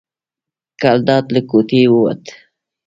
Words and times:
ګلداد 0.81 1.25
له 1.35 1.41
کوټې 1.49 1.81
ووت. 1.91 2.23